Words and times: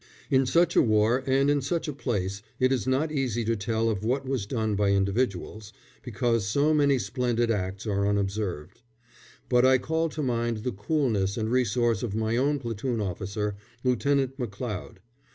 In 0.31 0.47
such 0.47 0.75
a 0.75 0.81
war 0.81 1.23
and 1.27 1.47
in 1.47 1.61
such 1.61 1.87
a 1.87 1.93
place 1.93 2.41
it 2.59 2.71
is 2.71 2.87
not 2.87 3.11
easy 3.11 3.45
to 3.45 3.55
tell 3.55 3.87
of 3.87 4.03
what 4.03 4.27
was 4.27 4.47
done 4.47 4.73
by 4.75 4.89
individuals, 4.93 5.73
because 6.01 6.43
so 6.47 6.73
many 6.73 6.97
splendid 6.97 7.51
acts 7.51 7.85
are 7.85 8.07
unobserved; 8.07 8.81
but 9.47 9.63
I 9.63 9.77
call 9.77 10.09
to 10.09 10.23
mind 10.23 10.63
the 10.63 10.71
coolness 10.71 11.37
and 11.37 11.51
resource 11.51 12.01
of 12.01 12.15
my 12.15 12.35
own 12.35 12.57
platoon 12.57 12.99
officer, 12.99 13.55
Lieutenant 13.83 14.39
McLeod. 14.39 14.95